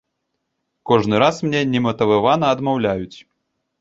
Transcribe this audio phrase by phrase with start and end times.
[0.91, 3.17] Кожны раз мне нематывавана адмаўляюць.